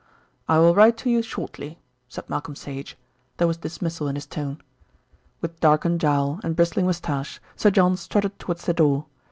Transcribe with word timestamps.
"I 0.49 0.57
will 0.57 0.73
write 0.73 0.97
to 0.97 1.11
you 1.11 1.21
shortly," 1.21 1.77
said 2.09 2.27
Malcolm 2.27 2.55
Sage. 2.55 2.97
There 3.37 3.45
was 3.47 3.57
dismissal 3.57 4.07
in 4.07 4.15
his 4.15 4.25
tone. 4.25 4.59
With 5.41 5.59
darkened 5.59 6.01
jowl 6.01 6.39
and 6.43 6.55
bristling 6.55 6.87
moustache 6.87 7.39
Sir 7.55 7.69
John 7.69 7.95
strutted 7.97 8.39
towards 8.39 8.65
the 8.65 8.73
door. 8.73 9.01
Mr. 9.01 9.05